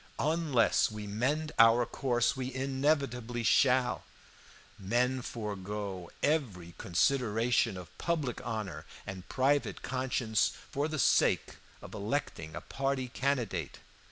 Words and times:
Unless 0.17 0.89
we 0.89 1.05
mend 1.05 1.51
our 1.59 1.85
course 1.85 2.35
we 2.35 2.51
inevitably 2.51 3.43
shall. 3.43 4.01
Men 4.79 5.21
forego 5.21 6.09
every 6.23 6.73
consideration 6.79 7.77
of 7.77 7.95
public 7.99 8.43
honor 8.43 8.87
and 9.05 9.29
private 9.29 9.83
conscience 9.83 10.53
for 10.71 10.87
the 10.87 10.97
sake 10.97 11.57
of 11.83 11.93
electing 11.93 12.55
a 12.55 12.61
party 12.61 13.09
candidate. 13.09 13.77